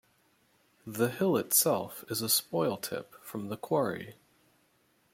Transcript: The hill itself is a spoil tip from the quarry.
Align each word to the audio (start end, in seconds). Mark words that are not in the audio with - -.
The 0.87 1.09
hill 1.09 1.37
itself 1.37 2.03
is 2.09 2.23
a 2.23 2.27
spoil 2.29 2.75
tip 2.77 3.23
from 3.23 3.49
the 3.49 3.55
quarry. 3.55 4.15